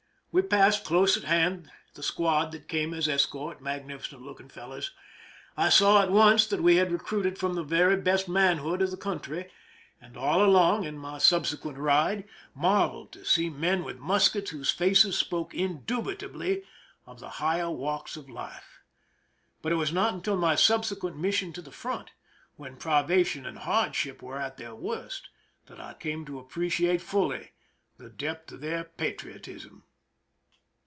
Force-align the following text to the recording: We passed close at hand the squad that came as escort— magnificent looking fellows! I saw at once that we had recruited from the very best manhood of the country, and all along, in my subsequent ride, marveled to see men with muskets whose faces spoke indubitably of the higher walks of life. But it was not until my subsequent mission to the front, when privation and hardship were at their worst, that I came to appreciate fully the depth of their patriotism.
We 0.33 0.41
passed 0.41 0.85
close 0.85 1.17
at 1.17 1.25
hand 1.25 1.69
the 1.93 2.01
squad 2.01 2.53
that 2.53 2.69
came 2.69 2.93
as 2.93 3.09
escort— 3.09 3.61
magnificent 3.61 4.21
looking 4.21 4.47
fellows! 4.47 4.91
I 5.57 5.67
saw 5.67 6.01
at 6.01 6.09
once 6.09 6.47
that 6.47 6.63
we 6.63 6.77
had 6.77 6.89
recruited 6.89 7.37
from 7.37 7.55
the 7.55 7.63
very 7.65 7.97
best 7.97 8.29
manhood 8.29 8.81
of 8.81 8.91
the 8.91 8.95
country, 8.95 9.51
and 9.99 10.15
all 10.15 10.41
along, 10.41 10.85
in 10.85 10.97
my 10.97 11.17
subsequent 11.17 11.77
ride, 11.77 12.23
marveled 12.55 13.11
to 13.11 13.25
see 13.25 13.49
men 13.49 13.83
with 13.83 13.99
muskets 13.99 14.51
whose 14.51 14.71
faces 14.71 15.17
spoke 15.17 15.53
indubitably 15.53 16.63
of 17.05 17.19
the 17.19 17.31
higher 17.43 17.69
walks 17.69 18.15
of 18.15 18.29
life. 18.29 18.79
But 19.61 19.73
it 19.73 19.75
was 19.75 19.91
not 19.91 20.13
until 20.13 20.37
my 20.37 20.55
subsequent 20.55 21.17
mission 21.17 21.51
to 21.51 21.61
the 21.61 21.73
front, 21.73 22.11
when 22.55 22.77
privation 22.77 23.45
and 23.45 23.57
hardship 23.57 24.21
were 24.21 24.39
at 24.39 24.55
their 24.55 24.75
worst, 24.75 25.27
that 25.65 25.81
I 25.81 25.93
came 25.93 26.23
to 26.27 26.39
appreciate 26.39 27.01
fully 27.01 27.51
the 27.97 28.09
depth 28.09 28.53
of 28.53 28.61
their 28.61 28.85
patriotism. 28.85 29.83